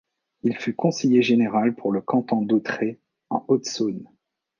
Il 0.41 0.55
fut 0.57 0.73
conseiller 0.75 1.21
général 1.21 1.75
pour 1.75 1.91
le 1.91 2.01
canton 2.01 2.41
d'Autrey, 2.41 2.99
en 3.29 3.45
Haute-Saône. 3.47 4.09